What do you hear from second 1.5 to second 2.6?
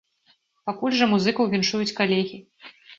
віншуюць калегі!